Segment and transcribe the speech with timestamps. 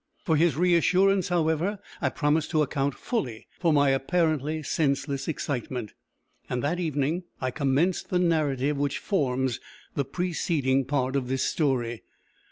[0.25, 5.93] For his reassurance, however, I promised to account fully for my apparently senseless excitement;
[6.49, 9.59] and that evening I commenced the narrative which forms
[9.93, 12.01] the preceeding part of this story.